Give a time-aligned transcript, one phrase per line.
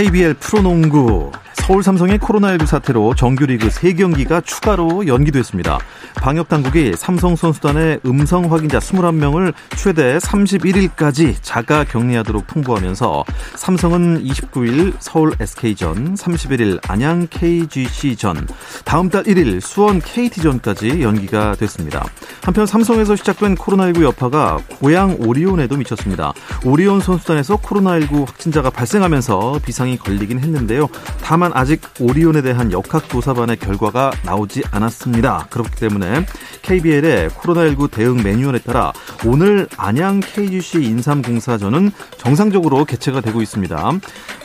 [0.00, 1.30] KBL 프로농구
[1.70, 5.78] 서울 삼성의 코로나19 사태로 정규리그 3경기가 추가로 연기됐습니다.
[6.16, 13.24] 방역당국이 삼성 선수단의 음성 확인자 21명을 최대 31일까지 자가 격리하도록 통보하면서
[13.54, 18.48] 삼성은 29일 서울 SK전, 31일 안양 KGC전,
[18.84, 22.04] 다음 달 1일 수원 KT전까지 연기가 됐습니다.
[22.42, 26.32] 한편 삼성에서 시작된 코로나19 여파가 고향 오리온에도 미쳤습니다.
[26.64, 30.88] 오리온 선수단에서 코로나19 확진자가 발생하면서 비상이 걸리긴 했는데요.
[31.22, 35.48] 다만 아직 오리온에 대한 역학조사반의 결과가 나오지 않았습니다.
[35.50, 36.24] 그렇기 때문에
[36.62, 38.94] KBL의 코로나19 대응 매뉴얼에 따라
[39.26, 43.76] 오늘 안양 KGC 인삼공사전은 정상적으로 개최가 되고 있습니다.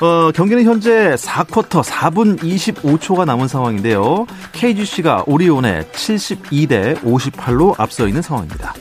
[0.01, 4.25] 어, 경기는 현재 4쿼터 4분 25초가 남은 상황인데요.
[4.51, 8.73] KGC가 오리온에 72대 58로 앞서 있는 상황입니다.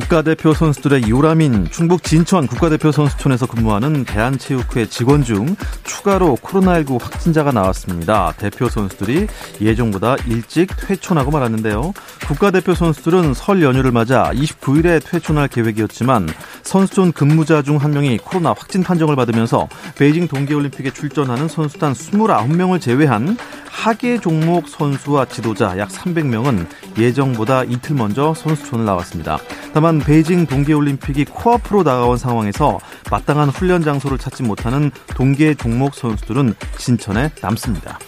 [0.00, 8.32] 국가대표 선수들의 유라민 충북 진천 국가대표 선수촌에서 근무하는 대한체육회 직원 중 추가로 코로나19 확진자가 나왔습니다.
[8.36, 9.26] 대표 선수들이
[9.60, 11.92] 예정보다 일찍 퇴촌하고 말았는데요.
[12.26, 16.28] 국가대표 선수들은 설 연휴를 맞아 29일에 퇴촌할 계획이었지만
[16.62, 23.36] 선수촌 근무자 중 한 명이 코로나 확진 판정을 받으면서 베이징 동계올림픽에 출전하는 선수단 29명을 제외한
[23.70, 26.66] 하계 종목 선수와 지도자 약 300명은
[26.98, 29.38] 예정보다 이틀 먼저 선수촌을 나왔습니다.
[29.72, 32.78] 다만 베이징 동계올림픽이 코앞으로 다가온 상황에서
[33.10, 37.98] 마땅한 훈련 장소를 찾지 못하는 동계 종목 선수들은 진천에 남습니다.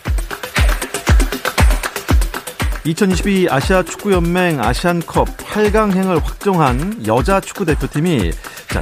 [2.84, 8.32] 2022 아시아 축구연맹 아시안컵 8강행을 확정한 여자 축구 대표팀이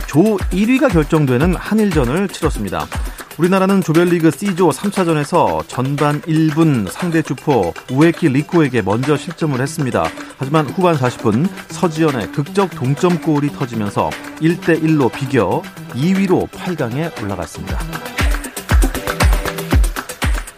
[0.06, 2.86] 조 1위가 결정되는 한일전을 치렀습니다.
[3.36, 10.04] 우리나라는 조별리그 C조 3차전에서 전반 1분 상대 주포 우에키 리코에게 먼저 실점을 했습니다.
[10.38, 18.19] 하지만 후반 40분 서지연의 극적 동점골이 터지면서 1대1로 비겨 2위로 8강에 올라갔습니다.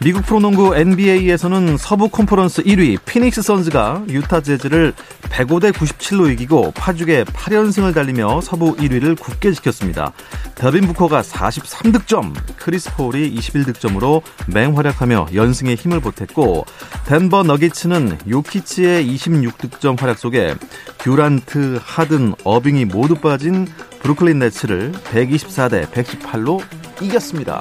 [0.05, 7.95] 미국 프로농구 NBA에서는 서부 컨퍼런스 1위 피닉스 선즈가 유타 재즈를 105대 97로 이기고 파죽의 8연승을
[7.95, 10.13] 달리며 서부 1위를 굳게 지켰습니다.
[10.57, 16.67] 데빈 부커가 43득점, 크리스 폴이 21득점으로 맹활약하며 연승에 힘을 보탰고
[17.07, 20.57] 덴버 너기츠는 요키치의 26득점 활약 속에
[20.99, 23.69] 듀란트, 하든, 어빙이 모두 빠진
[24.01, 26.61] 브루클린 네츠를 124대 118로
[27.01, 27.61] 이겼습니다.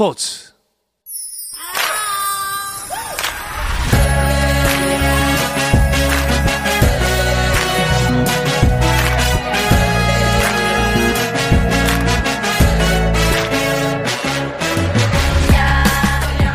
[0.00, 0.54] 스포츠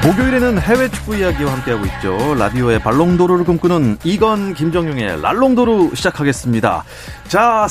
[0.03, 2.33] 목요일에는 해외 축구 이야기와 함께하고 있죠.
[2.33, 6.83] 라디오의 발롱도르를 꿈꾸는 이건 김정용의 랄롱도르 시작하겠습니다.
[7.27, 7.67] 자,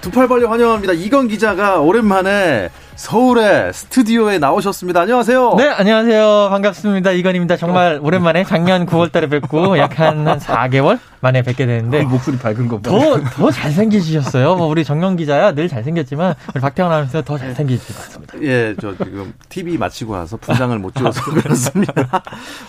[0.00, 0.94] 두팔 벌려 환영합니다.
[0.94, 5.02] 이건 기자가 오랜만에 서울의 스튜디오에 나오셨습니다.
[5.02, 5.54] 안녕하세요.
[5.58, 6.48] 네, 안녕하세요.
[6.50, 7.12] 반갑습니다.
[7.12, 7.58] 이건입니다.
[7.58, 12.02] 정말 오랜만에 작년 9월 달에 뵙고 약한 4개월 만에 뵙게 되는데.
[12.04, 14.56] 목소리 밝은 거 더, 더 잘생기시셨어요.
[14.56, 18.34] 뭐 우리 정영 기자야 늘 잘생겼지만 우리 박태원 아나운서 더 잘생기신 것 같습니다.
[18.42, 21.92] 예, 저 지금 TV 마치고 와서 분장을 못 찍어서 그렇습니다.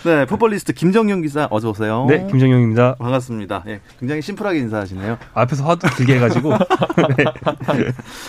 [0.04, 2.04] 네, 풋볼리스트 김정영 기자 어서 오세요.
[2.06, 2.96] 네, 김정영입니다.
[2.96, 3.64] 반갑습니다.
[3.68, 5.16] 예, 굉장히 심플하게 인사하시네요.
[5.32, 6.50] 앞에서 화도 길게 해가지고.
[7.16, 7.24] 네.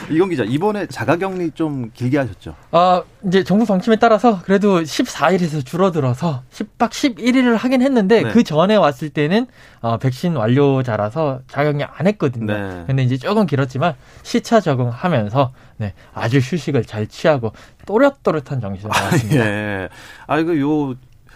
[0.09, 2.55] 이건 기자, 이번에 자가격리 좀좀 길게 하셨죠?
[2.71, 8.31] 아, 이제 정부 방침에 따라서 그래도 14일에서 줄어들어서 10박 11일을 하긴 했는데 네.
[8.31, 9.47] 그 전에 왔을 때는
[9.81, 12.53] 어, 백신 완료자라서 자격이 안 했거든요.
[12.53, 12.83] 네.
[12.87, 17.51] 근데 이제 조금 길었지만 시차 적응하면서 네, 아주 휴식을 잘 취하고
[17.85, 19.43] 또렷또렷한 정신을 나왔습니다.
[19.43, 19.89] 아, 예.
[20.27, 20.95] 아, 이거 요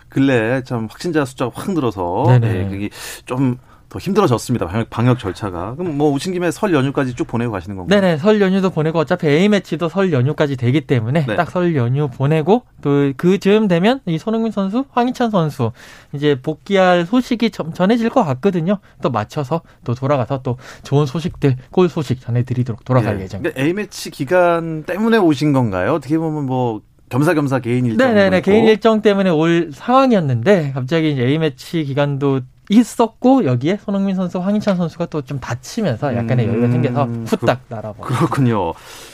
[0.09, 2.37] 근래 참 확진자 숫자가 확 늘어서.
[2.39, 2.89] 네, 그게
[3.25, 3.57] 좀
[3.93, 4.65] 더 힘들어졌습니다.
[4.65, 5.75] 방역, 방역 절차가.
[5.75, 8.01] 그럼 뭐 오신 김에 설 연휴까지 쭉 보내고 가시는 건가요?
[8.01, 8.17] 네네.
[8.17, 11.35] 설 연휴도 보내고 어차피 A매치도 설 연휴까지 되기 때문에 네.
[11.35, 15.71] 딱설 연휴 보내고 또 그 즈음 되면 이 손흥민 선수, 황희찬 선수
[16.11, 18.79] 이제 복귀할 소식이 좀 전해질 것 같거든요.
[19.03, 23.25] 또 맞춰서 또 돌아가서 또 좋은 소식들, 골 소식 전해드리도록 돌아갈 네.
[23.25, 23.61] 예정입니다.
[23.61, 25.93] A매치 기간 때문에 오신 건가요?
[25.93, 28.07] 어떻게 보면 뭐 겸사겸사 개인 일정.
[28.07, 28.41] 네네네.
[28.41, 35.07] 개인 일정 때문에 올 상황이었는데 갑자기 이제 A매치 기간도 있었고 여기에 손흥민 선수, 황희찬 선수가
[35.07, 38.03] 또 좀 다치면서 약간의 여유가 생겨서 음, 후딱 날아버.
[38.03, 38.73] 그렇군요.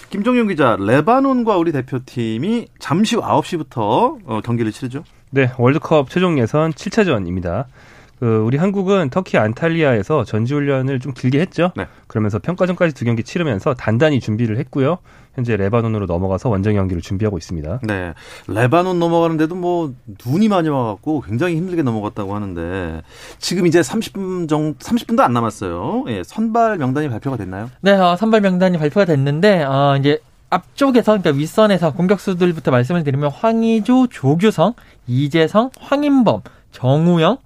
[0.09, 5.03] 김종윤 기자, 레바논과 우리 대표팀이 잠시 후 9시부터 어, 경기를 치르죠?
[5.31, 7.65] 네, 월드컵 최종 예선 7차전입니다.
[8.19, 11.71] 그 우리 한국은 터키 안탈리아에서 전지훈련을 좀 길게 했죠.
[11.75, 11.87] 네.
[12.07, 14.97] 그러면서 평가전까지 두 경기 치르면서 단단히 준비를 했고요.
[15.35, 17.79] 현재 레바논으로 넘어가서 원정 경기를 준비하고 있습니다.
[17.83, 18.13] 네.
[18.47, 19.93] 레바논 넘어가는데도 뭐
[20.25, 23.01] 눈이 많이 와갖고 굉장히 힘들게 넘어갔다고 하는데
[23.37, 26.05] 지금 이제 30분 정도, 30분도 안 남았어요.
[26.09, 27.69] 예, 선발 명단이 발표가 됐나요?
[27.79, 30.19] 네, 어, 선발 명단이 발표가 됐는데, 어, 이제
[30.49, 34.73] 앞쪽에서 그러니까 윗선에서 공격수들부터 말씀을 드리면 황의조, 조규성,
[35.07, 37.37] 이재성, 황인범, 정우영,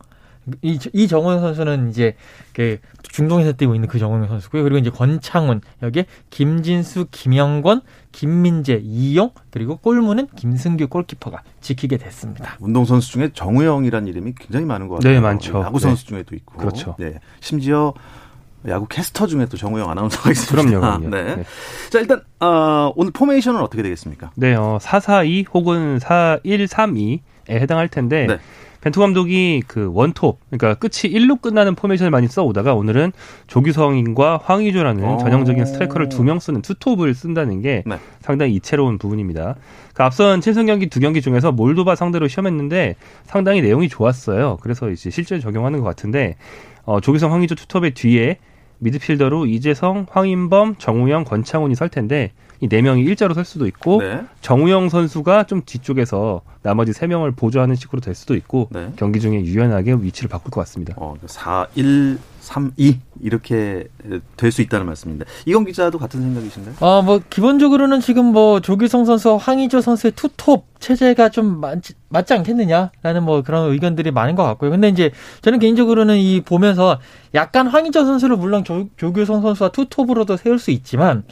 [0.61, 2.15] 이, 이 정원 선수는 이제
[2.53, 4.63] 그 중동에서 뛰고 있는 그 정원 선수고요.
[4.63, 7.81] 그리고 이제 권창훈 여기에 김진수, 김영권,
[8.11, 12.57] 김민재, 이용 그리고 골문은 김승규 골키퍼가 지키게 됐습니다.
[12.59, 15.13] 운동 선수 중에 정우영이라는 이름이 굉장히 많은 것 같아요.
[15.13, 15.61] 네, 많죠.
[15.61, 16.09] 야구 선수 네.
[16.09, 16.57] 중에도 있고.
[16.57, 16.95] 그렇죠.
[16.99, 17.19] 네.
[17.39, 17.93] 심지어
[18.67, 20.69] 야구 캐스터 중에 또 정우영 아나운서가 있습니다.
[20.69, 20.97] 그럼요.
[20.99, 21.09] 그럼요.
[21.09, 21.35] 네.
[21.35, 21.43] 네.
[21.89, 24.31] 자, 일단 어, 오늘 포메이션은 어떻게 되겠습니까?
[24.35, 27.19] 네, 어, 442 혹은 4132에
[27.49, 28.37] 해당할 텐데 네.
[28.81, 33.13] 벤투 감독이 그 원톱, 그러니까 끝이 1로 끝나는 포메이션을 많이 써오다가 오늘은
[33.47, 35.17] 조규성인과 황의조라는 오.
[35.19, 37.97] 전형적인 스트라이커를 두 명 쓰는 투톱을 쓴다는 게 네.
[38.19, 39.55] 상당히 이채로운 부분입니다.
[39.93, 44.57] 그 앞선 친선 경기 두 경기 중에서 몰도바 상대로 시험했는데 상당히 내용이 좋았어요.
[44.61, 46.35] 그래서 이제 실제 적용하는 것 같은데
[46.83, 48.37] 어, 조규성, 황의조 투톱의 뒤에
[48.79, 54.21] 미드필더로 이재성, 황인범, 정우영, 권창훈이 설 텐데 이 네 명이 일자로 설 수도 있고 네.
[54.41, 58.91] 정우영 선수가 좀 뒤쪽에서 나머지 세 명을 보조하는 식으로 될 수도 있고 네.
[58.95, 60.93] 경기 중에 유연하게 위치를 바꿀 것 같습니다.
[60.97, 63.87] 어, 4, 1, 3, 2 이렇게
[64.37, 65.25] 될 수 있다는 말씀입니다.
[65.45, 66.75] 이건 기자도 같은 생각이신가요?
[66.79, 73.23] 어, 뭐 기본적으로는 지금 뭐 조규성 선수와 황희조 선수의 투톱 체제가 좀 맞지, 맞지 않겠느냐라는
[73.23, 74.71] 뭐 그런 의견들이 많은 것 같고요.
[74.71, 75.11] 근데 이제
[75.41, 76.99] 저는 개인적으로는 이 보면서
[77.33, 81.23] 약간 황희조 선수를 물론 조, 조규성 선수와 투톱으로도 세울 수 있지만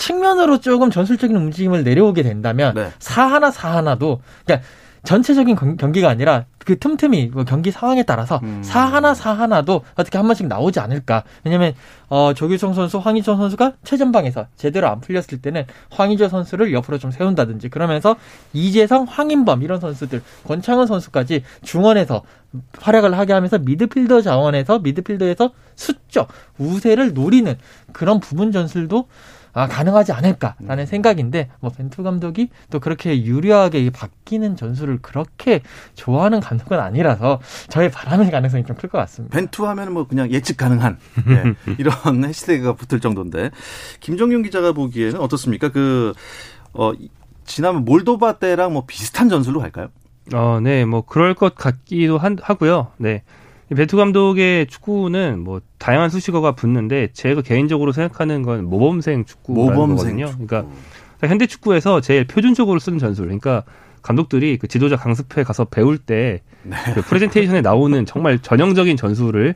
[0.00, 2.90] 측면으로 조금 전술적인 움직임을 내려오게 된다면 네.
[2.98, 4.66] 사하나 사하나도 그러니까
[5.02, 8.62] 전체적인 경기가 아니라 그 틈틈이 뭐 경기 상황에 따라서 음.
[8.62, 11.24] 사하나 사하나도 어떻게 한 번씩 나오지 않을까.
[11.42, 11.72] 왜냐면
[12.08, 17.70] 어 조규성 선수, 황희조 선수가 최전방에서 제대로 안 풀렸을 때는 황희조 선수를 옆으로 좀 세운다든지
[17.70, 18.16] 그러면서
[18.52, 22.22] 이재성, 황인범 이런 선수들, 권창훈 선수까지 중원에서
[22.78, 27.56] 활약을 하게 하면서 미드필더 자원에서 미드필더에서 수적 우세를 노리는
[27.92, 29.06] 그런 부분 전술도
[29.52, 30.86] 아, 가능하지 않을까라는 음.
[30.86, 35.60] 생각인데 뭐 벤투 감독이 또 그렇게 유리하게 바뀌는 전술을 그렇게
[35.94, 39.36] 좋아하는 감독은 아니라서 저의 바람의 가능성이 좀 클 것 같습니다.
[39.36, 43.50] 벤투 하면 뭐 그냥 예측 가능한 네, 이런 해시태그가 붙을 정도인데
[44.00, 45.68] 김정윤 기자가 보기에는 어떻습니까?
[45.68, 46.12] 그
[46.72, 46.92] 어,
[47.44, 49.88] 지난 몰도바 때랑 뭐 비슷한 전술로 갈까요?
[50.32, 52.92] 어, 네, 뭐 그럴 것 같기도 한, 하고요.
[52.98, 53.22] 네.
[53.74, 60.26] 베투 감독의 축구는 뭐 다양한 수식어가 붙는데 제가 개인적으로 생각하는 건 모범생 축구라는 모범생 거거든요.
[60.26, 60.46] 축구.
[60.46, 60.74] 그러니까
[61.22, 63.26] 현대 축구에서 제일 표준적으로 쓰는 전술.
[63.26, 63.64] 그러니까
[64.02, 66.76] 감독들이 그 지도자 강습회 가서 배울 때그 네.
[66.94, 69.54] 그 프레젠테이션에 나오는 정말 전형적인 전술을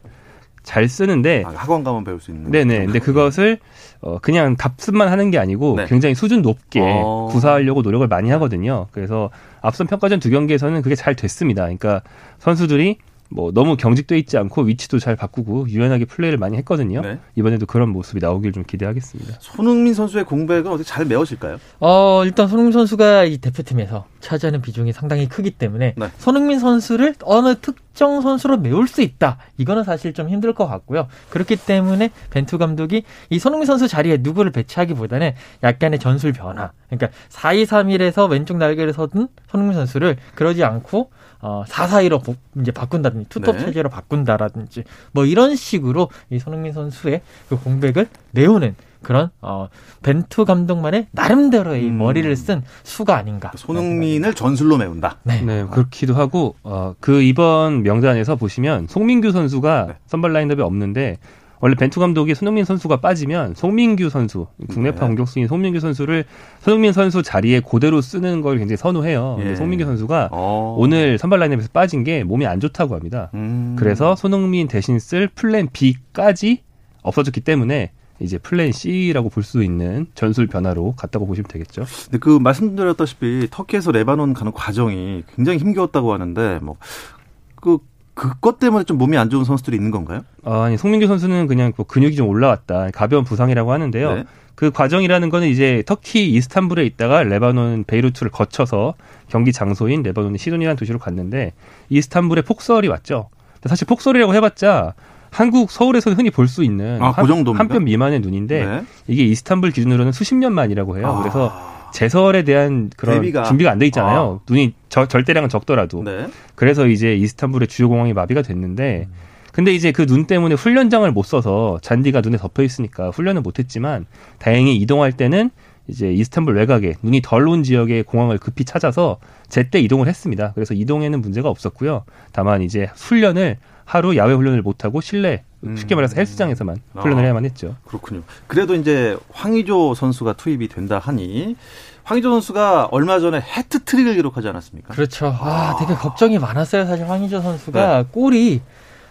[0.63, 2.87] 잘 쓰는데 아, 학원 가면 배울 수 있는 네네.
[2.87, 3.59] 근데 그것을
[4.01, 5.87] 어 그냥 답습만 하는 게 아니고 네.
[5.87, 7.29] 굉장히 수준 높게 어...
[7.31, 8.87] 구사하려고 노력을 많이 하거든요.
[8.93, 9.31] 그래서
[9.61, 11.63] 앞선 평가전 두 경기에서는 그게 잘 됐습니다.
[11.63, 12.03] 그러니까
[12.39, 12.99] 선수들이
[13.31, 17.01] 뭐 너무 경직돼 있지 않고 위치도 잘 바꾸고 유연하게 플레이를 많이 했거든요.
[17.01, 17.19] 네.
[17.37, 19.39] 이번에도 그런 모습이 나오길 좀 기대하겠습니다.
[19.41, 21.59] 손흥민 선수의 공백은 어떻게 잘 메워질까요?
[21.81, 26.07] 어, 일단 손흥민 선수가 이 대표팀에서 차지하는 비중이 상당히 크기 때문에 네.
[26.19, 29.39] 손흥민 선수를 어느 특정 선수로 메울 수 있다.
[29.59, 31.09] 이거는 사실 좀 힘들 것 같고요.
[31.31, 36.73] 그렇기 때문에 벤투 감독이 이 손흥민 선수 자리에 누구를 배치하기보다는 약간의 전술 변화.
[36.89, 41.11] 그러니까 4-2-3-1에서 왼쪽 날개를 서든 손흥민 선수를 그러지 않고
[41.45, 43.67] 어, 4-4-2로 이제 바꾼다든지 투톱 네.
[43.67, 47.21] 체제로 바꾼다라든지 뭐 이런 식으로 이 손흥민 선수의
[47.51, 49.69] 그 공백을 메우는 그런 어
[50.03, 51.99] 벤투 감독만의 나름대로의 음.
[51.99, 53.53] 머리를 쓴 수가 아닌가.
[53.55, 55.19] 손흥민을 전술로 메운다.
[55.25, 59.95] 네, 네 그렇기도 하고 어 그 이번 명단에서 보시면 송민규 선수가 네.
[60.07, 61.19] 선발 라인업에 없는데
[61.65, 65.07] 원래 벤투 감독이 손흥민 선수가 빠지면 송민규 선수 국내파 네.
[65.07, 66.27] 공격수인 송민규 선수를
[66.61, 69.39] 손흥민 선수 자리에 그대로 쓰는 걸 굉장히 선호해요.
[69.41, 69.57] 예.
[69.57, 70.77] 송민규 선수가 어.
[70.79, 73.31] 오늘 선발 라인업에서 빠진 게 몸이 안 좋다고 합니다.
[73.33, 73.77] 음.
[73.79, 76.61] 그래서 손흥민 대신 쓸 플랜 B까지
[77.01, 81.87] 없어졌기 때문에 이제 플랜 C라고 볼 수 있는 전술 변화로 갔다고 보시면 되겠죠.
[82.05, 87.79] 근데 그 말씀드렸다시피 터키에서 레바논 가는 과정이 굉장히 힘겨웠다고 하는데 뭐그
[88.15, 90.21] 그것 때문에 좀 몸이 안 좋은 선수들이 있는 건가요?
[90.45, 92.89] 아, 니 송민규 선수는 그냥 뭐 근육이 좀 올라왔다.
[92.93, 94.15] 가벼운 부상이라고 하는데요.
[94.15, 94.25] 네.
[94.55, 98.95] 그 과정이라는 거는 이제 터키 이스탄불에 있다가 레바논 베이루트를 거쳐서
[99.29, 101.53] 경기 장소인 레바논의 시돈이라는 도시로 갔는데
[101.89, 103.31] 이스탄불에 폭설이 왔죠.
[103.67, 104.95] 사실 폭설이라고 해봤자
[105.31, 108.85] 한국 서울에서는 흔히 볼 수 있는 아, 그한뼘 미만의 눈인데 네.
[109.09, 111.09] 이게 이스탄불 기준으로는 수십 년 만이라고 해요.
[111.09, 111.19] 아.
[111.21, 113.45] 그래서 제설에 대한 그런 대비가.
[113.45, 114.41] 준비가 안 돼 있잖아요.
[114.43, 114.45] 아.
[114.51, 116.03] 눈이 저, 절대량은 적더라도.
[116.03, 116.27] 네.
[116.57, 119.07] 그래서 이제 이스탄불의 주요 공항이 마비가 됐는데
[119.53, 124.07] 근데 이제 그 눈 때문에 훈련장을 못 써서 잔디가 눈에 덮여 있으니까 훈련을 못 했지만
[124.39, 125.51] 다행히 이동할 때는
[125.87, 130.51] 이제 이스탄불 외곽에 눈이 덜 온 지역의 공항을 급히 찾아서 제때 이동을 했습니다.
[130.55, 132.05] 그래서 이동에는 문제가 없었고요.
[132.33, 135.54] 다만 이제 훈련을 하루 야외 훈련을 못 하고 실내 음.
[135.77, 137.77] 쉽게 말해서 헬스장에서만 아, 훈련을 해야만 했죠.
[137.85, 138.23] 그렇군요.
[138.47, 141.57] 그래도 이제 황의조 선수가 투입이 된다 하니
[142.05, 144.95] 황의조 선수가 얼마 전에 해트트릭을 기록하지 않았습니까?
[144.95, 145.27] 그렇죠.
[145.41, 146.85] 아, 되게 걱정이 많았어요.
[146.85, 148.09] 사실 황의조 선수가 네.
[148.13, 148.61] 골이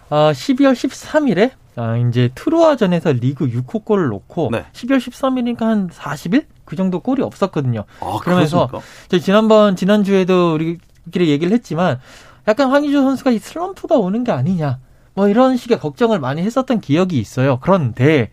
[0.10, 4.65] 어, 12월 13일에 아, 이제 트루아전에서 리그 6호 골을 놓고 네.
[4.74, 7.86] 12월 13일이니까 한 40일 그 정도 골이 없었거든요.
[8.00, 8.69] 아, 그러면서
[9.07, 12.00] 저 지난번 지난주에도 우리끼리 얘기를 했지만
[12.48, 14.77] 약간 황의조 선수가 이 슬럼프가 오는 게 아니냐.
[15.13, 17.60] 뭐 이런 식의 걱정을 많이 했었던 기억이 있어요.
[17.62, 18.32] 그런데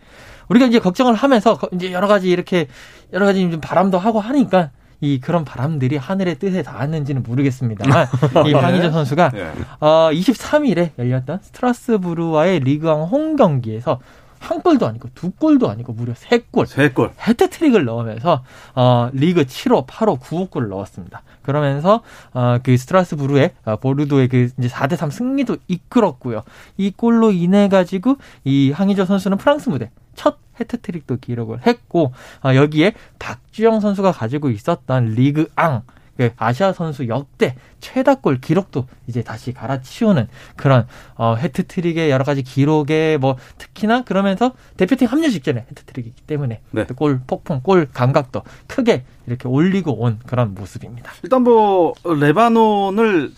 [0.49, 2.67] 우리가 이제 걱정을 하면서 이제 여러 가지 이렇게
[3.13, 8.07] 여러 가지 좀 바람도 하고 하니까 이 그런 바람들이 하늘의 뜻에 닿았는지는 모르겠습니다만
[8.47, 8.91] 이 황희조 네.
[8.91, 9.51] 선수가 네.
[9.79, 13.99] 어 23일에 열렸던 스트라스부르와의 리그왕 홈 경기에서
[14.41, 16.65] 한 골도 아니고 두 골도 아니고 무려 세 골.
[16.65, 17.11] 세 골.
[17.27, 18.43] 헤트트릭을 넣으면서
[18.75, 21.21] 어 리그 7호, 8호, 9호 골을 넣었습니다.
[21.43, 22.01] 그러면서
[22.33, 26.41] 어그 스트라스부르의 어, 보르도의 그 이제 4대 3 승리도 이끌었고요.
[26.77, 32.11] 이 골로 인해 가지고 이 황희조 선수는 프랑스 무대 첫 헤트트릭도 기록을 했고
[32.43, 36.00] 어, 여기에 박주영 선수가 가지고 있었던 리그 앙그
[36.37, 43.37] 아시아 선수 역대 최다골 기록도 이제 다시 갈아치우는 그런 어, 헤트트릭의 여러 가지 기록에 뭐
[43.57, 46.85] 특히나 그러면서 대표팀 합류 직전에 헤트트릭이기 때문에 네.
[46.95, 51.11] 골 폭풍, 골 감각도 크게 이렇게 올리고 온 그런 모습입니다.
[51.23, 53.31] 일단 뭐 레바논을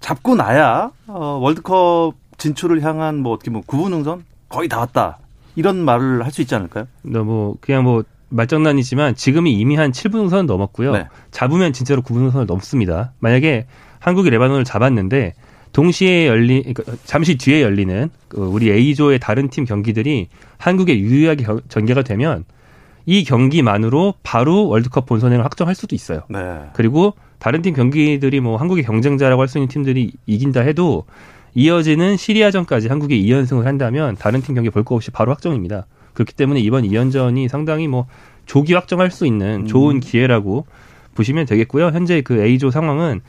[0.00, 5.18] 잡고 나야 어, 월드컵 진출을 향한 뭐 어떻게 뭐 구분응선 거의 다 왔다
[5.56, 6.86] 이런 말을 할 수 있지 않을까요?
[7.02, 8.02] 너뭐 그냥 뭐
[8.34, 10.92] 말장난이지만 지금이 이미 한 7분 선을 넘었고요.
[10.92, 11.06] 네.
[11.30, 13.12] 잡으면 진짜로 9분 선을 넘습니다.
[13.20, 13.66] 만약에
[14.00, 15.34] 한국이 레바논을 잡았는데
[15.72, 22.02] 동시에 열리 그러니까 잠시 뒤에 열리는 그 우리 A조의 다른 팀 경기들이 한국에 유리하게 전개가
[22.02, 22.44] 되면
[23.06, 26.20] 이 경기만으로 바로 월드컵 본선행을 확정할 수도 있어요.
[26.28, 26.40] 네.
[26.74, 31.04] 그리고 다른 팀 경기들이 뭐 한국의 경쟁자라고 할 수 있는 팀들이 이긴다 해도
[31.54, 35.86] 이어지는 시리아전까지 한국이 2연승을 한다면 다른 팀 경기 볼 거 없이 바로 확정입니다.
[36.14, 38.06] 그렇기 때문에 이번 2연전이 상당히 뭐
[38.46, 39.66] 조기 확정할 수 있는 음.
[39.66, 40.66] 좋은 기회라고
[41.14, 41.86] 보시면 되겠고요.
[41.88, 43.20] 현재 그 A조 상황은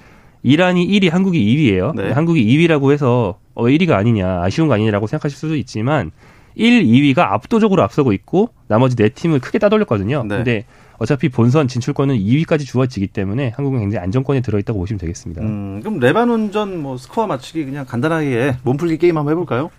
[0.44, 1.96] 이란이 1위, 한국이 2위예요.
[1.96, 2.12] 네.
[2.12, 6.12] 한국이 2위라고 해서 어 1위가 아니냐, 아쉬운 거 아니냐라고 생각하실 수도 있지만
[6.56, 10.24] 1, 2위가 압도적으로 앞서고 있고 나머지 네 팀을 크게 따돌렸거든요.
[10.24, 10.36] 네.
[10.36, 10.66] 근데
[10.98, 15.42] 어차피 본선 진출권은 2위까지 주어지기 때문에 한국은 굉장히 안정권에 들어있다고 보시면 되겠습니다.
[15.42, 19.72] 음, 그럼 레바논전 뭐 스코어 맞추기 그냥 간단하게 몸풀기 게임 한번 해볼까요?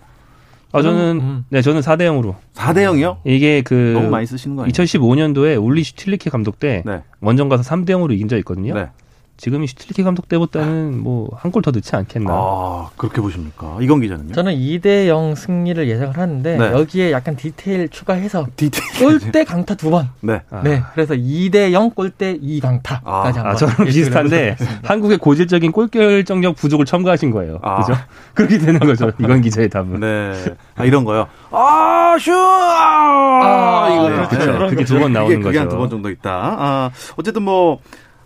[0.73, 1.45] 아, 저는, 음.
[1.49, 2.35] 네, 저는 4대 0으로.
[2.53, 3.17] 4대 0이요?
[3.23, 3.93] 이게 그.
[3.93, 4.71] 너무 많이 쓰시는 거 아니에요?
[4.73, 7.01] 2015년도에 울리 슈틸리케 감독 때 네.
[7.21, 8.73] 원정 가서 3대 0으로 이긴 적 있거든요.
[8.73, 8.89] 네.
[9.37, 12.31] 지금이 슈틸리케 감독 때보다는 뭐 한 골 더 넣지 않겠나.
[12.33, 13.77] 아 그렇게 보십니까?
[13.81, 14.33] 이건 기자는요?
[14.33, 16.65] 저는 2대 0 승리를 예상을 하는데 네.
[16.71, 18.87] 여기에 약간 디테일 추가해서 디테일.
[19.19, 20.09] 골대 강타 두 번.
[20.21, 20.41] 네.
[20.49, 20.61] 아.
[20.63, 20.81] 네.
[20.93, 26.85] 그래서 2대 0 골대 2 강타까지 아, 아 저랑 비슷한데 한국의 고질적인 골 결정력 부족을
[26.85, 27.59] 첨가하신 거예요.
[27.61, 27.81] 아.
[27.83, 27.93] 그죠?
[28.33, 29.11] 그렇게 되는 거죠.
[29.19, 29.99] 이건 기자의 답은.
[29.99, 30.33] 네.
[30.75, 31.27] 아 이런 거요.
[31.51, 32.33] 아 슈.
[32.33, 34.27] 아, 아 이거 네.
[34.27, 34.67] 그렇죠.
[34.69, 35.47] 그게 두 번 나오는 그게, 거죠.
[35.49, 36.31] 그게 한 두 번 정도 있다.
[36.57, 37.79] 아 어쨌든 뭐.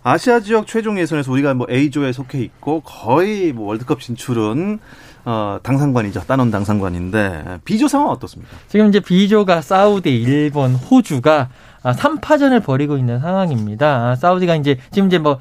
[0.04, 4.80] 아시아 지역 최종 예선에서 우리가 뭐 A조에 속해 있고 거의 뭐 월드컵 진출은
[5.24, 6.22] 어, 당상관이죠.
[6.26, 8.56] 따놓은 당상관인데 B조 상황 어떻습니까?
[8.66, 11.50] 지금 이제 B조가 사우디, 일본, 호주가
[11.84, 14.10] 3파전을 아, 벌이고 있는 상황입니다.
[14.10, 15.38] 아, 사우디가 이제 지금 이제 뭐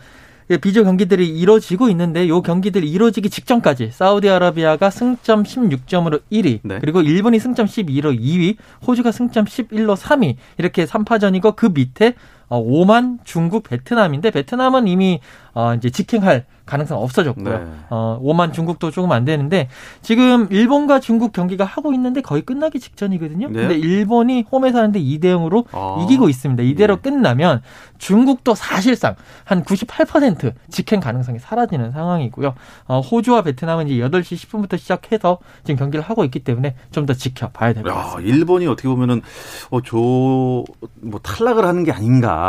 [0.62, 6.80] 비조 경기들이 이뤄지고 있는데 요 경기들이 이뤄지기 직전까지 사우디아라비아가 승점 16점으로 1위, 네.
[6.80, 12.15] 그리고 일본이 승점 12로 2위, 호주가 승점 11로 3위 이렇게 3파전이고 그 밑에 어,
[12.60, 15.20] 오만, 중국, 베트남인데 베트남은 이미
[15.53, 17.58] 어, 이제 직행할 가능성 없어졌고요.
[17.60, 17.65] 네.
[17.89, 19.67] 어, 오만 중국도 조금 안 되는데
[20.01, 23.50] 지금 일본과 중국 경기가 하고 있는데 거의 끝나기 직전이거든요.
[23.50, 23.53] 네.
[23.53, 26.01] 근데 일본이 홈에서 하는데 2대 0으로 아.
[26.03, 26.63] 이기고 있습니다.
[26.63, 27.01] 이대로 네.
[27.01, 27.62] 끝나면
[27.98, 32.53] 중국도 사실상 한 98% 직행 가능성이 사라지는 상황이고요.
[32.88, 37.74] 어, 호주와 베트남은 이제 8시 10분부터 시작해서 지금 경기를 하고 있기 때문에 좀 더 지켜봐야
[37.74, 38.31] 될 것 같습니다.
[38.34, 39.22] 일본이 어떻게 보면은
[39.72, 40.63] 어, 조,
[41.01, 42.41] 뭐 탈락을 하는 게 아닌가.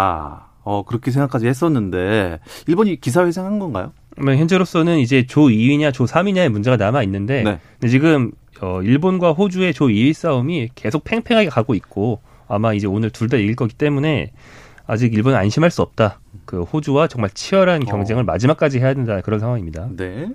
[0.65, 3.93] 어, 그렇게 생각까지 했었는데, 일본이 기사회생한 건가요?
[4.19, 7.43] 뭐 현재로서는 이제 조 2위냐 조 3위냐의 문제가 남아 있는데
[7.81, 7.89] 네.
[7.89, 8.31] 지금
[8.61, 13.39] 어 일본과 호주의 조 2위 싸움이 계속 팽팽하게 가고 있고 아마 이제 오늘 둘 다
[13.39, 14.33] 이길 거기 때문에
[14.87, 16.21] 아직 일본은 안심할 수 없다.
[16.45, 18.27] 그 호주와 정말 치열한 경쟁을 어.
[18.27, 19.89] 마지막까지 해야 된다 그런 상황입니다.
[19.97, 20.29] 네.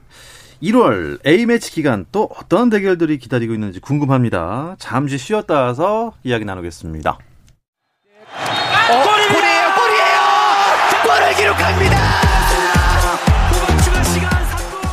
[0.63, 4.75] 1월 A매치 기간 또 어떤 대결들이 기다리고 있는지 궁금합니다.
[4.79, 7.11] 잠시 쉬었다 와서 이야기 나누겠습니다.
[7.11, 8.66] 어,
[11.47, 11.97] 기록합니다!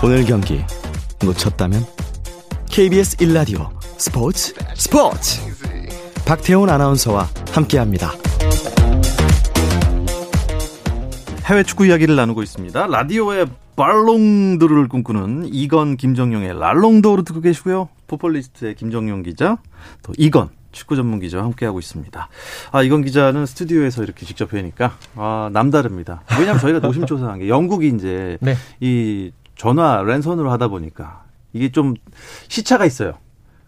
[0.04, 0.62] 오늘 경기
[1.24, 1.84] 놓쳤다면
[2.70, 5.40] KBS 1라디오 스포츠 스포츠
[6.24, 8.12] 박태훈 아나운서와 함께합니다.
[11.46, 12.86] 해외 축구 이야기를 나누고 있습니다.
[12.86, 17.88] 라디오의 발롱도르를 꿈꾸는 이건 김정용의 랄롱도르 듣고 계시고요.
[18.06, 19.58] 포폴리스트의 김정용 기자,
[20.02, 22.28] 또 이건 축구 전문 기자와 함께하고 있습니다.
[22.72, 26.22] 아, 이건 기자는 스튜디오에서 이렇게 직접 뵈니까, 아, 남다릅니다.
[26.38, 28.56] 왜냐하면 저희가 노심초사한 게 영국이 이제 네.
[28.80, 31.94] 이 전화 랜선으로 하다 보니까 이게 좀
[32.48, 33.14] 시차가 있어요.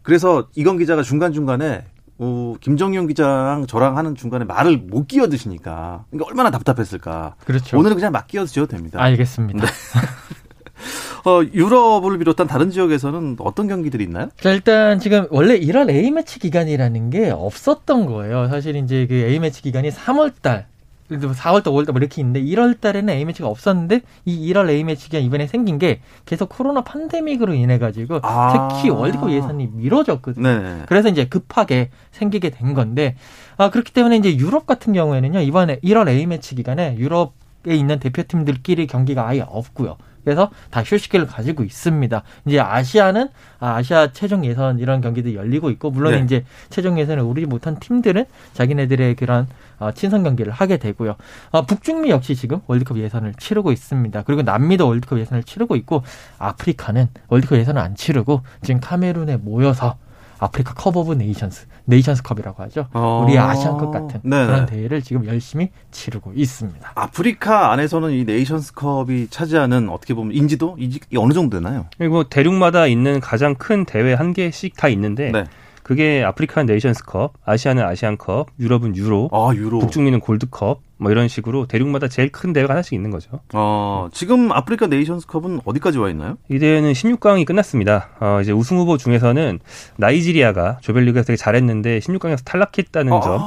[0.03, 1.85] 그래서 이건 기자가 중간중간에
[2.19, 7.35] 어, 김정용 기자랑 저랑 하는 중간에 말을 못 끼어드시니까 그러니까 얼마나 답답했을까.
[7.45, 7.79] 그렇죠.
[7.79, 9.03] 오늘은 그냥 막 끼어드셔도 됩니다.
[9.03, 9.65] 알겠습니다.
[9.65, 9.73] 네.
[11.27, 14.29] 어, 유럽을 비롯한 다른 지역에서는 어떤 경기들이 있나요?
[14.39, 18.49] 자, 일단 지금 원래 1월 A매치 기간이라는 게 없었던 거예요.
[18.49, 20.69] 사실 이제 그 A매치 기간이 3월 달
[21.11, 26.01] 4월달, 5월달 뭐 이렇게 있는데 1월 달에는 A매치가 없었는데 이 1월 A매치가 이번에 생긴 게
[26.27, 28.69] 계속 코로나 팬데믹으로 인해 가지고 아.
[28.71, 30.49] 특히 월드컵 예선이 미뤄졌거든요.
[30.49, 30.83] 네.
[30.87, 33.17] 그래서 이제 급하게 생기게 된 건데
[33.57, 35.41] 아 그렇기 때문에 이제 유럽 같은 경우에는요.
[35.41, 39.97] 이번에 1월 A매치 기간에 유럽에 있는 대표팀들끼리 경기가 아예 없고요.
[40.27, 42.23] 그래서 다 휴식기를 가지고 있습니다.
[42.47, 43.29] 이제 아시아는
[43.61, 46.21] 아, 아시아 최종 예선 이런 경기도 열리고 있고 물론 네.
[46.25, 49.47] 이제 최종 예선을 오르지 못한 팀들은 자기네들의 그런
[49.79, 51.15] 어, 친선 경기를 하게 되고요.
[51.53, 54.23] 어, 북중미 역시 지금 월드컵 예선을 치르고 있습니다.
[54.23, 56.03] 그리고 남미도 월드컵 예선을 치르고 있고
[56.39, 59.97] 아프리카는 월드컵 예선을 안 치르고 지금 카메룬에 모여서
[60.39, 62.87] 아프리카 컵 오브 네이션스, 네이션스 컵이라고 하죠.
[62.93, 63.25] 어.
[63.25, 64.47] 우리 아시안컵 같은 네네.
[64.47, 66.93] 그런 대회를 지금 열심히 치르고 있습니다.
[66.95, 71.87] 아프리카 안에서는 이 네이션스 컵이 차지하는 어떻게 보면 인지도 이 어느 정도 되나요?
[71.99, 75.45] 그리고 대륙마다 있는 가장 큰 대회 한 개씩 다 있는데 네.
[75.83, 79.79] 그게 아프리카는 네이션스컵, 아시아는 아시안컵, 유럽은 유로, 아, 유로.
[79.79, 83.41] 북중미는 골드컵, 뭐 이런 식으로 대륙마다 제일 큰 대회가 하나씩 있는 거죠.
[83.53, 86.39] 어, 지금 아프리카 네이션스컵은 어디까지 와 있나요?
[86.49, 88.09] 이 대회는 16강이 끝났습니다.
[88.21, 89.59] 어, 이제 우승 후보 중에서는
[89.97, 93.41] 나이지리아가 조별리그에서 되게 잘했는데 16강에서 탈락했다는 아, 점.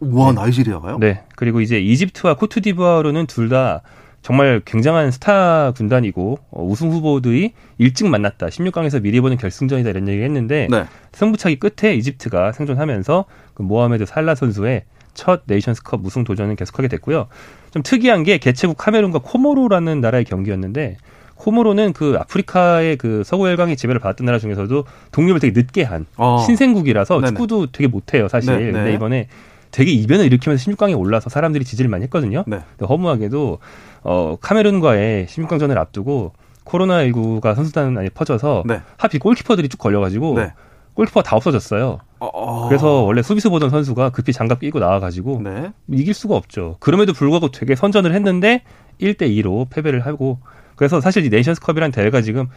[0.00, 0.32] 와, 네.
[0.40, 0.98] 나이지리아가요?
[0.98, 1.22] 네.
[1.36, 3.82] 그리고 이제 이집트와 코트디부아르는 둘 다
[4.24, 8.46] 정말 굉장한 스타 군단이고 어, 우승 후보들이 일찍 만났다.
[8.46, 10.86] 16강에서 미리 보는 결승전이다 이런 얘기 했는데 네.
[11.12, 17.28] 승부차기 끝에 이집트가 생존하면서 그 모하메드 살라 선수의 첫 네이션스컵 우승 도전을 계속하게 됐고요.
[17.70, 20.96] 좀 특이한 게 개최국 카메룬과 코모로라는 나라의 경기였는데
[21.36, 26.38] 코모로는 그 아프리카의 그 서구 열강의 지배를 받았던 나라 중에서도 독립을 되게 늦게 한 어.
[26.44, 27.28] 신생국이라서 네네.
[27.28, 28.56] 축구도 되게 못해요 사실.
[28.56, 28.72] 네네.
[28.72, 29.28] 근데 이번에
[29.70, 32.44] 되게 이변을 일으키면서 16강에 올라서 사람들이 지지를 많이 했거든요.
[32.46, 32.60] 네.
[32.80, 33.58] 허무하게도
[34.04, 38.80] 어 카메룬과의 16강전을 앞두고 코로나 19가 선수단 안에 퍼져서 네.
[38.96, 40.52] 하필 골키퍼들이 쭉 걸려가지고 네.
[40.94, 41.98] 골키퍼가 다 없어졌어요.
[42.24, 42.68] 어, 어...
[42.68, 45.72] 그래서 원래 수비수 보던 선수가 급히 장갑 끼고 나와가지고 네.
[45.90, 46.76] 이길 수가 없죠.
[46.80, 48.62] 그럼에도 불구하고 되게 선전을 했는데
[49.00, 50.38] 1대 2로 패배를 하고
[50.76, 52.48] 그래서 사실 이 네이션스컵이란 대회가 지금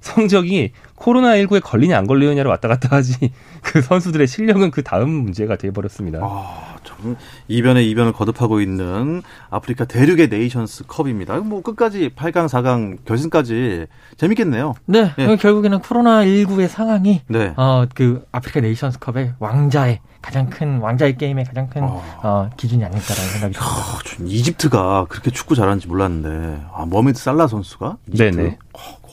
[0.00, 3.14] 성적이 코로나19에 걸리냐 안 걸리느냐로 왔다 갔다 하지
[3.62, 6.20] 그 선수들의 실력은 그 다음 문제가 돼버렸습니다.
[6.22, 7.16] 아, 참
[7.48, 11.36] 이변에 이변을 거듭하고 있는 아프리카 대륙의 네이션스 컵입니다.
[11.38, 14.74] 뭐 끝까지 8강, 4강 결승까지 재밌겠네요.
[14.86, 15.36] 네, 네.
[15.36, 17.52] 결국에는 코로나19의 상황이 네.
[17.56, 22.02] 어, 그 아프리카 네이션스 컵의 왕좌의 가장 큰 왕좌의 게임의 가장 큰 어.
[22.22, 23.64] 어, 기준이 아닐까라는 생각이 듭니다.
[23.64, 28.36] 아, 이집트가 그렇게 축구 잘하는지 몰랐는데 아, 모하메드 살라 선수가 이집트?
[28.36, 28.58] 네네.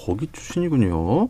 [0.04, 1.30] 어, 거기 출신이군요.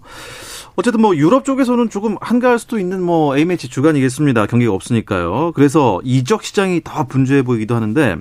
[0.75, 4.47] 어쨌든 뭐 유럽 쪽에서는 조금 한가할 수도 있는 뭐 A매치 주간이겠습니다.
[4.47, 5.51] 경기가 없으니까요.
[5.53, 8.17] 그래서 이적 시장이 더 분주해 보이기도 하는데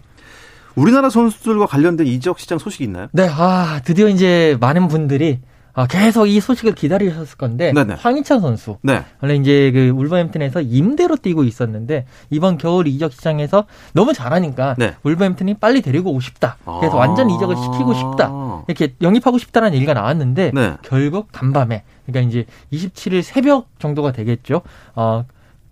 [0.75, 3.09] 우리나라 선수들과 관련된 이적 시장 소식이 있나요?
[3.13, 5.41] 네, 아 드디어 이제 많은 분들이
[5.75, 7.95] 아, 계속 이 소식을 기다리셨을 건데 네네.
[7.95, 9.05] 황희찬 선수 네.
[9.21, 14.95] 원래 이제 그 울버햄튼에서 임대로 뛰고 있었는데 이번 겨울 이적 시장에서 너무 잘하니까 네.
[15.03, 16.57] 울버햄튼이 빨리 데리고 오고 싶다.
[16.65, 18.65] 그래서 아~ 완전 이적을 시키고 싶다.
[18.69, 20.75] 이렇게 영입하고 싶다라는 얘기가 나왔는데 네.
[20.83, 24.63] 결국 간밤에 그러니까 이제 27일 새벽 정도가 되겠죠.
[24.95, 25.25] 어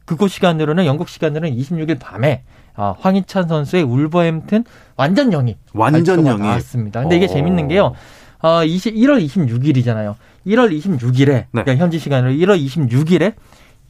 [0.06, 2.42] 그곳 시간으로는 영국 시간으로는 26일 밤에
[2.76, 4.64] 어, 황희찬 선수의 울버햄튼
[4.96, 7.02] 완전 영입 완전 영입 나왔습니다.
[7.02, 7.94] 근데 이게 재밌는 게요.
[8.42, 10.14] 어, 20, 1월 26일이잖아요.
[10.46, 11.46] 1월 26일에, 네.
[11.50, 13.34] 그러니까 현지 시간으로 1월 26일에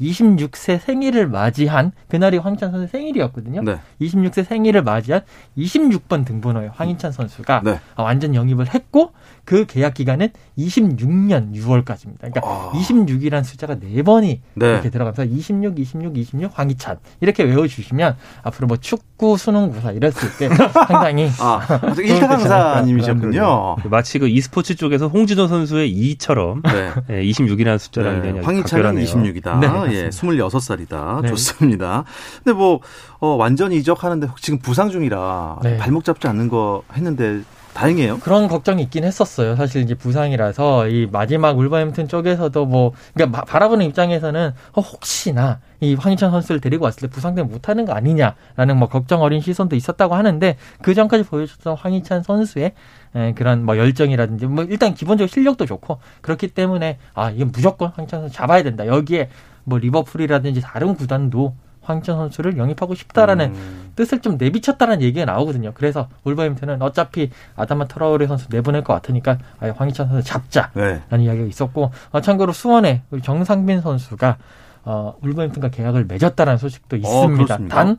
[0.00, 3.62] 26세 생일을 맞이한 그날이 황희찬 선수 생일이었거든요.
[3.62, 3.76] 네.
[4.00, 5.20] 26세 생일을 맞이한
[5.58, 7.80] 26번 등번호의 황희찬 선수가 네.
[7.96, 9.12] 완전 영입을 했고
[9.50, 12.18] 그 계약 기간은 26년 6월까지입니다.
[12.18, 12.70] 그러니까 아.
[12.72, 14.66] 26이라는 숫자가 네 번이 네.
[14.68, 20.48] 이렇게 들어가면서 26, 26, 26 황희찬 이렇게 외워주시면 앞으로 뭐 축구 수능 고사 이랬을 때
[20.86, 21.60] 상당히 아,
[21.98, 23.76] 일강사님이셨군요.
[23.90, 26.62] 마치 그 e스포츠 쪽에서 홍진호 선수의 2처럼
[27.08, 27.22] 네.
[27.24, 28.40] 26이라는 숫자랑 네.
[28.42, 29.58] 황희찬은 26이다.
[29.58, 31.26] 네, 예, 26살이다.
[31.26, 32.04] 좋습니다.
[32.44, 32.78] 근데 뭐
[33.18, 35.76] 어, 완전 이적하는데 지금 부상 중이라 네.
[35.76, 37.42] 발목 잡지 않는 거 했는데
[37.74, 38.18] 다행이에요.
[38.18, 39.56] 그런 걱정이 있긴 했었어요.
[39.56, 46.30] 사실 이제 부상이라서 이 마지막 울버햄튼 쪽에서도 뭐 그러니까 바라보는 입장에서는 어, 혹시나 이 황희찬
[46.30, 50.94] 선수를 데리고 왔을 때 부상되면 못하는 거 아니냐라는 뭐 걱정 어린 시선도 있었다고 하는데 그
[50.94, 52.72] 전까지 보여줬던 황희찬 선수의
[53.14, 58.20] 에, 그런 뭐 열정이라든지 뭐 일단 기본적으로 실력도 좋고 그렇기 때문에 아 이건 무조건 황희찬
[58.20, 58.86] 선수 잡아야 된다.
[58.86, 59.30] 여기에
[59.64, 63.92] 뭐 리버풀이라든지 다른 구단도 황희찬 선수를 영입하고 싶다라는 음.
[63.96, 65.72] 뜻을 좀 내비쳤다는 얘기가 나오거든요.
[65.74, 71.24] 그래서 울버햄튼은 어차피 아다마 트라우레 선수 내보낼 것 같으니까 아예 황희찬 선수 잡자라는 네.
[71.24, 74.36] 이야기가 있었고 어, 참고로 수원에 우리 정상빈 선수가
[74.84, 77.54] 어, 울버햄튼과 계약을 맺었다는 소식도 어, 있습니다.
[77.54, 77.98] 어, 단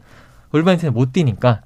[0.52, 1.62] 울버햄튼에 못 뛰니까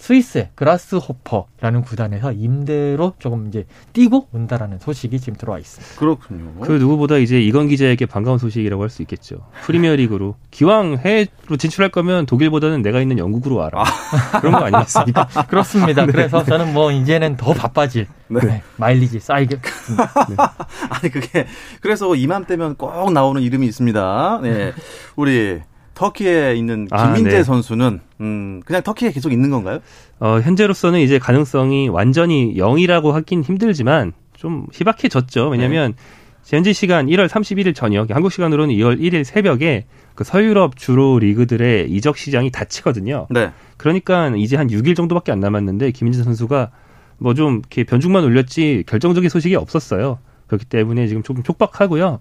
[0.00, 6.00] 스위스의 그라스호퍼라는 구단에서 임대로 조금 이제 뛰고 온다라는 소식이 지금 들어와 있습니다.
[6.00, 6.54] 그렇군요.
[6.62, 9.36] 그 누구보다 이제 이건 기자에게 반가운 소식이라고 할 수 있겠죠.
[9.66, 13.84] 프리미어리그로 기왕 해외로 진출할 거면 독일보다는 내가 있는 영국으로 와라.
[13.84, 14.40] 아.
[14.40, 15.28] 그런 거 아니겠습니까?
[15.48, 16.06] 그렇습니다.
[16.06, 16.10] 네.
[16.12, 18.40] 그래서 저는 뭐 이제는 더 바빠질 네.
[18.40, 18.62] 네.
[18.78, 20.26] 마일리지 쌓이겠습니다.
[20.28, 20.36] 네.
[20.90, 21.46] 아니 그게
[21.82, 24.40] 그래서 이맘때면 꼭 나오는 이름이 있습니다.
[24.42, 24.72] 네,
[25.14, 25.60] 우리
[26.00, 27.44] 터키에 있는 아, 김민재 아, 네.
[27.44, 29.80] 선수는 음, 그냥 터키에 계속 있는 건가요?
[30.18, 35.50] 어, 현재로서는 이제 가능성이 완전히 0이라고 하긴 힘들지만 좀 희박해졌죠.
[35.50, 36.56] 왜냐하면 네.
[36.56, 39.84] 현지 시간 1월 31일 저녁, 한국 시간으로는 2월 1일 새벽에
[40.14, 43.26] 그 서유럽 주로 리그들의 이적 시장이 닫히거든요.
[43.28, 43.52] 네.
[43.76, 46.70] 그러니까 이제 한 6일 정도밖에 안 남았는데 김민재 선수가
[47.18, 50.18] 뭐 좀 이렇게 변죽만 올렸지 결정적인 소식이 없었어요.
[50.46, 52.20] 그렇기 때문에 지금 조금 촉박하고요.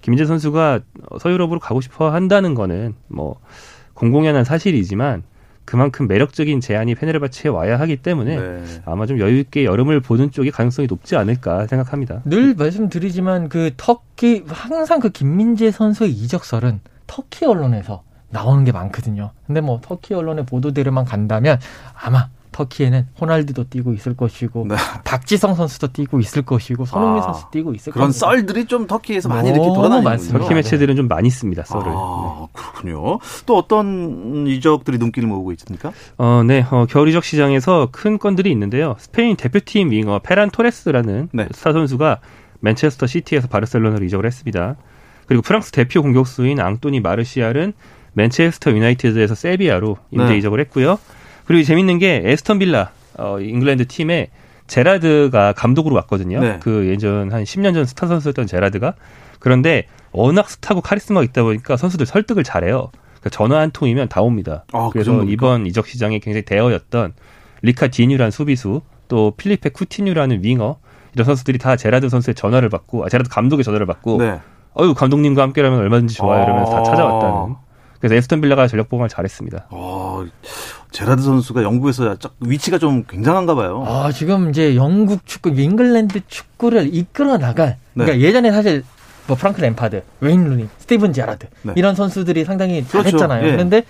[0.00, 0.80] 김민재 선수가
[1.18, 3.36] 서유럽으로 가고 싶어 한다는 거는 뭐
[3.94, 5.22] 공공연한 사실이지만
[5.64, 8.64] 그만큼 매력적인 제안이 페네르바치에 와야 하기 때문에 네.
[8.86, 12.22] 아마 좀 여유 있게 여름을 보는 쪽이 가능성이 높지 않을까 생각합니다.
[12.24, 19.30] 늘 말씀드리지만 그 터키 항상 그 김민재 선수의 이적설은 터키 언론에서 나오는 게 많거든요.
[19.46, 21.60] 근데 뭐 터키 언론의 보도대로만 간다면
[21.94, 22.28] 아마
[22.60, 24.76] 터키에는 호날두도 뛰고 있을 것이고 네.
[25.04, 28.18] 박지성 선수도 뛰고 있을 것이고 손흥민 아, 선수 뛰고 있을 그런 겁니다.
[28.18, 30.38] 썰들이 좀 터키에서 많이 이렇게 돌아다니는군요.
[30.38, 31.64] 터키 매체들은 좀 많이 씁니다.
[31.64, 31.84] 썰을.
[31.86, 33.18] 아, 그렇군요.
[33.46, 35.92] 또 어떤 이적들이 눈길을 모으고 있습니까?
[36.18, 36.66] 어, 네.
[36.70, 38.96] 어, 겨울 이적 시장에서 큰 건들이 있는데요.
[38.98, 41.48] 스페인 대표팀 윙어 페란 토레스라는 네.
[41.52, 42.18] 스타 선수가
[42.60, 44.76] 맨체스터 시티에서 바르셀로나로 이적을 했습니다.
[45.26, 47.72] 그리고 프랑스 대표 공격수인 앙토니 마르시알은
[48.12, 50.38] 맨체스터 유나이티드에서 세비야로 임대 네.
[50.38, 50.98] 이적을 했고요.
[51.50, 54.28] 그리고 재밌는 게 애스턴 빌라 어, 잉글랜드 팀에
[54.68, 56.38] 제라드가 감독으로 왔거든요.
[56.38, 56.58] 네.
[56.62, 58.94] 그 예전 한 10년 전 스타 선수였던 제라드가
[59.40, 62.92] 그런데 워낙 스타고 카리스마가 있다 보니까 선수들 설득을 잘해요.
[63.18, 64.64] 그러니까 전화 한 통이면 다 옵니다.
[64.72, 67.14] 아, 그 그래서 그 이번 이적 시장에 굉장히 대어였던
[67.62, 70.76] 리카 디뉴라는 수비수 또 필리페 쿠티뉴라는 윙어
[71.14, 74.38] 이런 선수들이 다 제라드 선수의 전화를 받고 아, 제라드 감독의 전화를 받고 네.
[74.78, 76.82] 어유 감독님과 함께라면 얼마든지 좋아요 이러면서 다 아.
[76.84, 77.56] 찾아왔다는
[78.00, 79.66] 그래서 애스턴 빌라가 전력 보강을 잘했습니다.
[79.70, 80.24] 어,
[80.90, 83.84] 제라드 선수가 영국에서 위치가 좀 굉장한가 봐요.
[83.86, 87.76] 아, 지금 이제 영국 축구, 잉글랜드 축구를 이끌어 나갈.
[87.92, 88.04] 네.
[88.04, 88.82] 그러니까 예전에 사실
[89.26, 91.74] 뭐 프랑크 램파드, 웨인 루니, 스티븐 제라드 네.
[91.76, 93.10] 이런 선수들이 상당히 그렇죠.
[93.10, 93.46] 잘했잖아요.
[93.46, 93.50] 예.
[93.52, 93.84] 그런데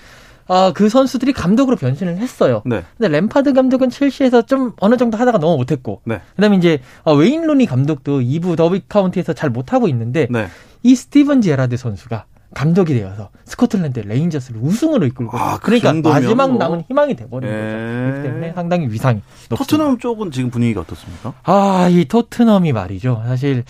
[0.49, 2.63] 아, 그 선수들이 감독으로 변신을 했어요.
[2.67, 2.83] 네.
[2.99, 6.21] 근데 램파드 감독은 첼시에서 좀 어느 정도 하다가 너무 못했고, 네.
[6.35, 10.49] 그다음에 이제 어, 웨인 루니 감독도 2부 더비 카운티에서 잘 못하고 있는데 네.
[10.83, 16.85] 이 스티븐 제라드 선수가 감독이 되어서 스코틀랜드 레인저스를 우승으로 이끌고 아, 그 그러니까 마지막 남은
[16.89, 17.55] 희망이 돼버린 예.
[17.55, 17.67] 거죠.
[17.69, 19.57] 그렇기 때문에 상당히 위상이 높습니다.
[19.57, 21.35] 토트넘 쪽은 지금 분위기가 어떻습니까?
[21.45, 23.23] 아, 이 토트넘이 말이죠.
[23.27, 23.65] 사실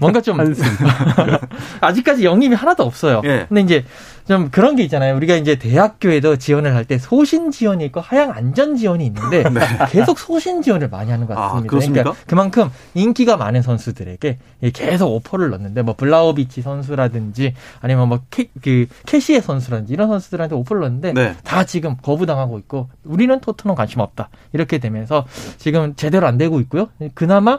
[0.00, 0.38] 뭔가 좀
[1.80, 3.20] 아직까지 영입이 하나도 없어요.
[3.24, 3.46] 예.
[3.48, 3.84] 근데 이제
[4.30, 5.16] 좀 그런 게 있잖아요.
[5.16, 9.60] 우리가 이제 대학교에도 지원을 할 때 소신 지원이 있고 하향 안전 지원이 있는데 네.
[9.90, 11.72] 계속 소신 지원을 많이 하는 것 아, 같습니다.
[11.76, 14.38] 아, 그러니까 그만큼 인기가 많은 선수들에게
[14.72, 20.82] 계속 오퍼를 넣는데 뭐 블라호비치 선수라든지 아니면 뭐 케, 그 케시에 선수라든지 이런 선수들한테 오퍼를
[20.82, 21.34] 넣는데 네.
[21.42, 25.26] 다 지금 거부당하고 있고 우리는 토트넘 관심 없다 이렇게 되면서
[25.58, 26.88] 지금 제대로 안 되고 있고요.
[27.14, 27.58] 그나마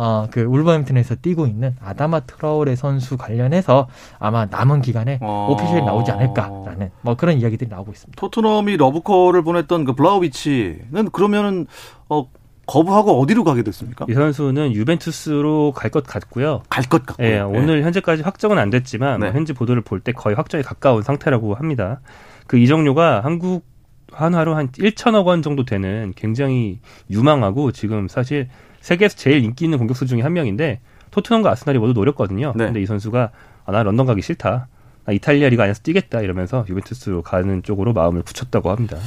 [0.00, 3.88] 어, 그 울버햄튼에서 뛰고 있는 아다마 트라우레 선수 관련해서
[4.20, 5.48] 아마 남은 기간에 어...
[5.50, 8.20] official이 나오지 않을까라는 뭐 그런 이야기들이 나오고 있습니다.
[8.20, 11.66] 토트넘이 러브콜을 보냈던 그 블라호비치는 그러면은
[12.08, 12.28] 어
[12.66, 14.06] 거부하고 어디로 가게 됐습니까?
[14.08, 16.62] 이 선수는 유벤투스로 갈 것 같고요.
[16.68, 17.26] 갈 것 같고요.
[17.26, 19.32] 예, 네, 오늘 현재까지 확정은 안 됐지만 네.
[19.32, 22.00] 현지 보도를 볼 때 거의 확정에 가까운 상태라고 합니다.
[22.46, 23.64] 그 이정료가 한국
[24.12, 26.80] 한화로 한 1천억 원 정도 되는 굉장히
[27.10, 28.48] 유망하고 지금 사실
[28.80, 32.52] 세계에서 제일 인기 있는 공격수 중에 한 명인데 토트넘과 아스날이 모두 노렸거든요.
[32.56, 32.66] 네.
[32.66, 33.30] 근데 이 선수가
[33.64, 34.68] 아, 나 런던 가기 싫다.
[35.08, 38.98] 나 이탈리아 리그 안에서 뛰겠다 이러면서 유벤투스로 가는 쪽으로 마음을 굳혔다고 합니다.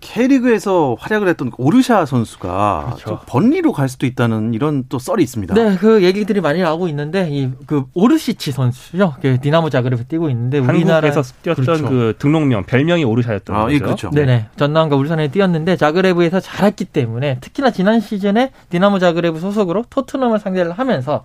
[0.00, 3.20] K리그에서 활약을 했던 오르샤 선수가 그렇죠.
[3.26, 5.54] 번리로 갈 수도 있다는 이런 또 썰이 있습니다.
[5.54, 9.14] 네, 그 얘기들이 많이 나오고 있는데 이 그 오르시치 선수죠.
[9.22, 11.88] 그 디나모 자그레브 뛰고 있는데 우리나라에서 뛰었던 그렇죠.
[11.88, 13.74] 그 등록명 별명이 오르샤였던 아, 예, 거죠.
[13.74, 14.10] 예, 그렇죠.
[14.10, 14.48] 네네.
[14.56, 21.24] 전남과 울산에 뛰었는데 자그레브에서 잘했기 때문에 특히나 지난 시즌에 디나모 자그레브 소속으로 토트넘을 상대를 하면서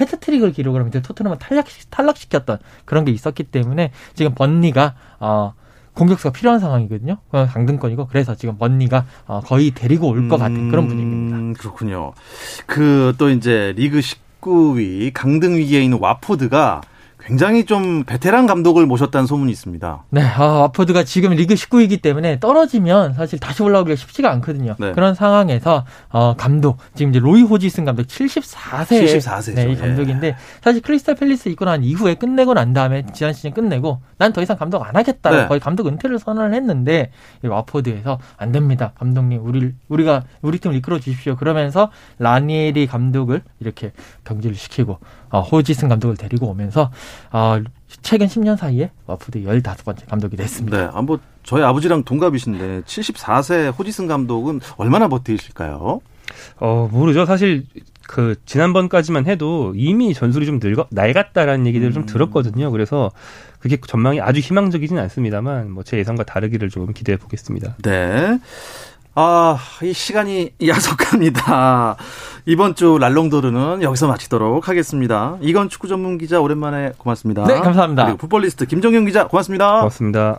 [0.00, 5.52] 헤드트릭을 기록을 하면서 토트넘을 탈락, 탈락시켰던 그런 게 있었기 때문에 지금 번니가 어
[5.94, 7.18] 공격수가 필요한 상황이거든요.
[7.32, 11.36] 어, 강등권이고 그래서 지금 먼니가 어, 거의 데리고 올 것 같은 그런 분위기입니다.
[11.36, 12.12] 음, 그렇군요.
[12.66, 16.82] 그 또 이제 리그 19위 강등 위기에 있는 와포드가
[17.20, 20.04] 굉장히 좀 베테랑 감독을 모셨다는 소문이 있습니다.
[20.10, 24.76] 네, 아, 와포드가 지금 리그 19이기 때문에 떨어지면 사실 다시 올라오기가 쉽지가 않거든요.
[24.78, 24.92] 네.
[24.92, 29.54] 그런 상황에서 어, 감독 지금 이제 로이 호지슨 감독 74세 74세죠.
[29.54, 34.32] 네, 감독인데 사실 크리스탈 팰리스 있고 난 이후에 끝내고 난 다음에 지난 시즌 끝내고 난
[34.32, 35.30] 더 이상 감독 안 하겠다.
[35.30, 35.46] 네.
[35.48, 37.10] 거의 감독 은퇴를 선언을 했는데
[37.42, 38.92] 왓포드에서 안 됩니다.
[38.98, 41.34] 감독님 우리 우리가 우리 팀을 이끌어 주십시오.
[41.36, 43.92] 그러면서 라니에리 감독을 이렇게
[44.24, 44.98] 경질을 시키고
[45.30, 46.90] 어, 호지슨 감독을 데리고 오면서
[47.32, 47.60] 어,
[48.02, 50.76] 최근 10년 사이에 왓포드 15번째 감독이 됐습니다.
[50.78, 50.88] 네.
[50.92, 56.00] 아, 뭐 저희 아버지랑 동갑이신데 74세 호지슨 감독은 얼마나 버티실까요?
[56.60, 57.24] 어, 모르죠.
[57.24, 57.64] 사실
[58.06, 61.94] 그 지난번까지만 해도 이미 전술이 좀 늙어 낡았다라는 얘기들을 음.
[61.94, 62.70] 좀 들었거든요.
[62.70, 63.10] 그래서
[63.58, 67.76] 그게 전망이 아주 희망적이진 않습니다만 뭐 제 예상과 다르기를 좀 기대해 보겠습니다.
[67.82, 68.38] 네.
[69.20, 71.96] 아, 이 시간이 야속합니다.
[72.46, 75.36] 이번 주 랄롱도르는 여기서 마치도록 하겠습니다.
[75.40, 77.44] 이건 축구 전문 기자 오랜만에 고맙습니다.
[77.44, 78.04] 네, 감사합니다.
[78.04, 79.78] 그리고 풋볼리스트 김정현 기자 고맙습니다.
[79.78, 80.38] 고맙습니다.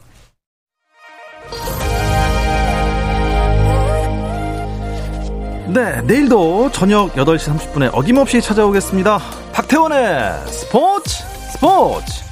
[5.67, 9.19] 네, 내일도 저녁 8시 30분에 어김없이 찾아오겠습니다.
[9.51, 12.28] 박태원의 스포츠 스포츠!